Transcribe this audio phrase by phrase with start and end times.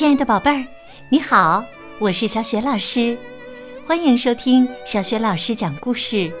[0.00, 0.64] 亲爱的宝贝儿，
[1.10, 1.62] 你好，
[1.98, 3.14] 我是小雪老师，
[3.84, 6.32] 欢迎收听小雪老师讲故事，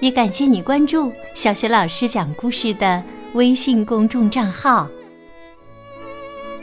[0.00, 3.00] 也感谢你关注小雪老师讲故事的
[3.34, 4.88] 微信公众账号。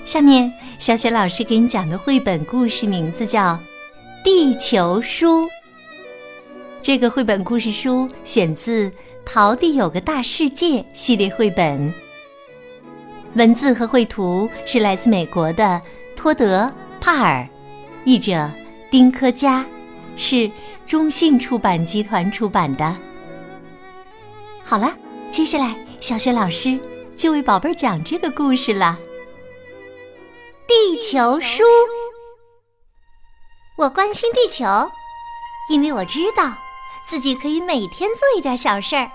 [0.03, 3.53] 下面，小雪老师给你讲的绘本故事名字叫
[4.21, 5.43] 《地球书》。
[6.81, 8.89] 这个绘本故事书选自
[9.25, 11.93] 《桃地有个大世界》系列绘本，
[13.35, 15.81] 文字和绘图是来自美国的
[16.25, 16.63] 托德·
[16.99, 17.47] 帕尔，
[18.03, 18.49] 译者
[18.89, 19.63] 丁科佳，
[20.17, 20.49] 是
[20.87, 22.97] 中信出版集团出版的。
[24.63, 24.91] 好了，
[25.29, 26.79] 接下来小雪老师
[27.15, 28.97] 就为宝贝儿讲这个故事了。
[30.67, 31.63] 地球书，
[33.77, 34.65] 我关心地球，
[35.69, 36.51] 因为我知道。
[37.07, 39.11] 自己可以每天做一点小事儿，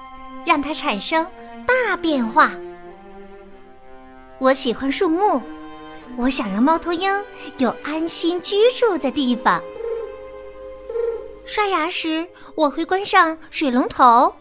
[0.46, 1.26] 让它产生
[1.66, 2.52] 大变化。
[4.38, 5.42] 我喜欢树木，
[6.16, 7.12] 我想让猫头鹰
[7.58, 9.62] 有安心居住的地方。
[11.46, 14.32] 刷牙时我会关上水龙头，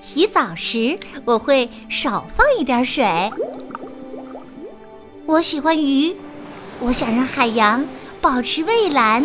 [0.00, 3.04] 洗澡时我会少放一点水。
[5.26, 6.16] 我喜欢鱼，
[6.80, 7.84] 我想让海洋
[8.20, 9.24] 保持蔚蓝。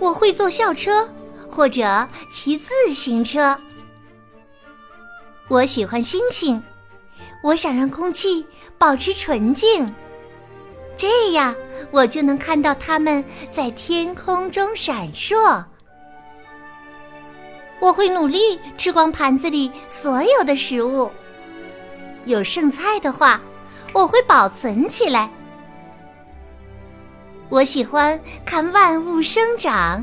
[0.00, 1.08] 我会坐校车，
[1.48, 3.56] 或者骑自行车。
[5.48, 6.62] 我喜欢星星，
[7.44, 8.42] 我想让空气
[8.78, 9.94] 保持纯净，
[10.96, 11.54] 这样
[11.90, 15.62] 我就能看到它们在天空中闪烁。
[17.80, 21.10] 我会努力吃光盘子里所有的食物，
[22.24, 23.38] 有剩菜的话，
[23.92, 25.28] 我会保存起来。
[27.50, 30.02] 我喜欢看万物生长，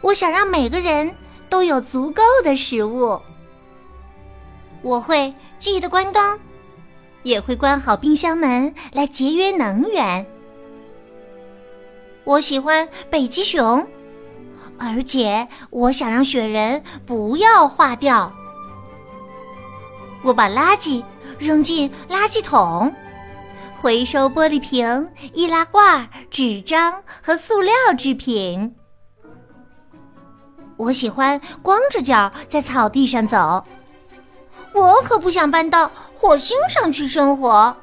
[0.00, 1.14] 我想让每个人
[1.50, 3.20] 都有足够的食物。
[4.82, 6.38] 我会记得关灯，
[7.22, 10.26] 也会关好冰箱门来节约能源。
[12.24, 13.86] 我喜欢北极熊，
[14.78, 18.32] 而且我想让雪人不要化掉。
[20.22, 21.02] 我把垃圾
[21.38, 22.94] 扔进垃圾桶。
[23.76, 28.76] 回收玻璃瓶、易拉罐、纸张和塑料制品。
[30.76, 33.64] 我喜欢光着脚在草地上走，
[34.74, 37.76] 我可不想搬到火星上去生活。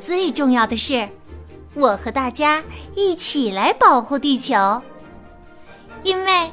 [0.00, 1.08] 最重要的是，
[1.74, 2.62] 我和大家
[2.94, 4.82] 一起来保护地球，
[6.02, 6.50] 因为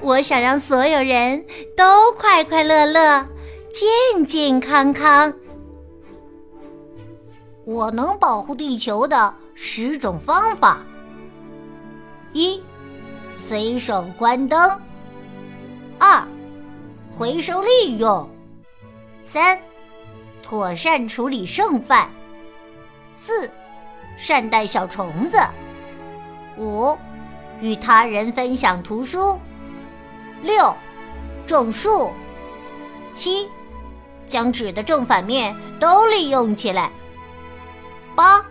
[0.00, 1.44] 我想让所有人
[1.76, 3.24] 都快快乐乐、
[3.72, 5.32] 健健康康。
[7.64, 10.84] 我能保护地球的十种方法：
[12.32, 12.62] 一、
[13.36, 14.70] 随手关灯；
[17.18, 18.28] 回收利用；
[19.24, 19.58] 三、
[20.42, 22.10] 妥善处理剩饭；
[23.14, 23.50] 四、
[24.18, 25.38] 善待小虫子；
[26.58, 26.94] 五、
[27.62, 29.38] 与他人分享图书；
[30.42, 30.74] 六、
[31.46, 32.12] 种树；
[33.14, 33.48] 七、
[34.26, 36.90] 将纸的正反面都利用起来。
[38.14, 38.44] 八，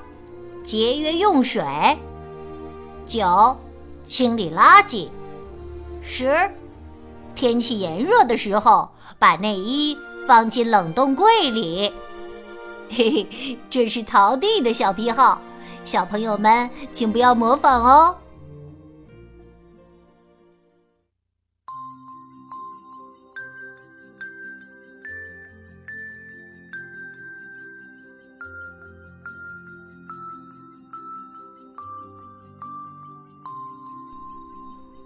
[0.64, 1.64] 节约用水。
[3.06, 3.56] 九，
[4.08, 5.08] 清理垃圾。
[6.02, 6.50] 十，
[7.36, 11.94] 天气炎热的时候，把内衣放进冷冻柜里。
[12.90, 15.42] 嘿嘿，这是淘弟的小癖好，
[15.84, 18.16] 小朋友们请不要模仿哦。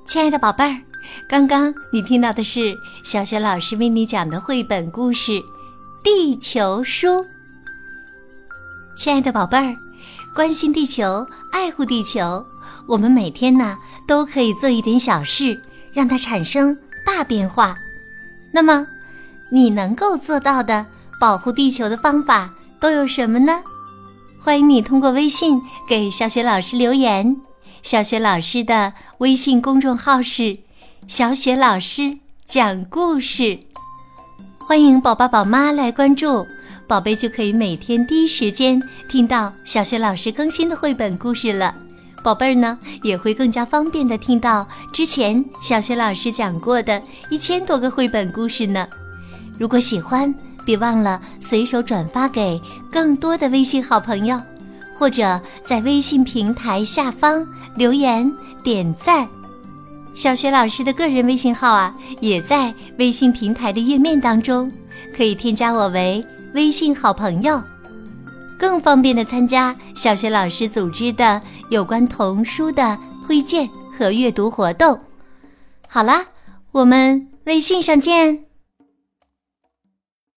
[0.05, 0.75] 亲爱的宝贝儿，
[1.29, 5.33] 刚刚你听到的是小雪老师为你讲的绘本故事
[6.03, 7.07] 《地球书》。
[8.97, 9.75] 亲爱的宝贝儿，
[10.33, 12.43] 关心地球，爱护地球，
[12.87, 15.55] 我们每天呢都可以做一点小事，
[15.93, 16.75] 让它产生
[17.05, 17.75] 大变化。
[18.51, 18.87] 那么，
[19.51, 20.83] 你能够做到的
[21.21, 23.61] 保护地球的方法都有什么呢？
[24.41, 27.37] 欢迎你通过微信给小雪老师留言。
[27.83, 30.57] 小雪老师的微信公众号是
[31.07, 33.59] “小雪老师讲故事”，
[34.59, 36.45] 欢迎宝宝宝妈来关注，
[36.87, 41.73] 宝贝就可以每天第一时间听到小雪老师更新的绘本故事了。
[42.23, 48.87] 宝贝儿呢也会更加方便的听到之前小雪老师讲过的一千多个绘本故事呢。
[49.57, 50.33] 如果喜欢，
[50.65, 52.61] 别忘了随手转发给
[52.91, 54.39] 更多的微信好朋友。
[54.97, 57.41] 或者在微信平台下方
[57.77, 58.29] 留言
[58.61, 59.25] 点赞，
[60.19, 64.69] 小雪老师的个人微信号啊，也在微信平台的页面当中，
[65.15, 66.21] 可以添加我为
[66.53, 67.57] 微信好朋友。
[68.59, 73.65] 更方便的参加小学老师组织的有关童书的推荐
[73.97, 74.99] 和阅读活动。
[75.87, 76.25] 好啦，
[76.73, 78.48] 我们微信上见。